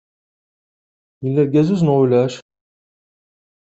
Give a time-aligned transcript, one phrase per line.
[1.23, 2.33] Yella lgazuz neɣ ulac?